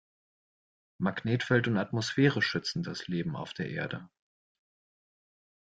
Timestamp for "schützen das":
2.41-3.07